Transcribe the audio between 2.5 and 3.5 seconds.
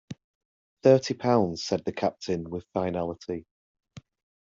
finality.